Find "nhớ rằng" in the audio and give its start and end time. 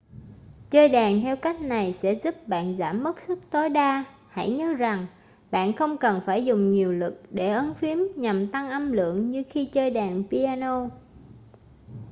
4.49-5.07